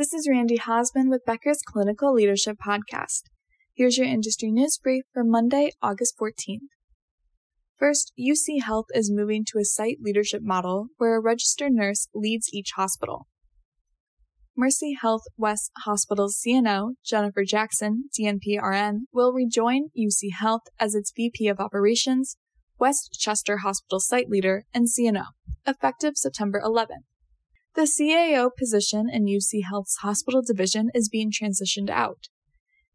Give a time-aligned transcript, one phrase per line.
[0.00, 3.24] This is Randy Hosman with Becker's Clinical Leadership Podcast.
[3.74, 6.68] Here's your industry news brief for Monday, August 14th.
[7.76, 12.48] First, UC Health is moving to a site leadership model where a registered nurse leads
[12.50, 13.26] each hospital.
[14.56, 21.46] Mercy Health West Hospital's CNO, Jennifer Jackson, DNPRN, will rejoin UC Health as its VP
[21.46, 22.38] of Operations,
[22.78, 25.24] West Chester Hospital site leader, and CNO,
[25.66, 27.09] effective September 11th.
[27.76, 32.26] The CAO position in UC Health's hospital division is being transitioned out.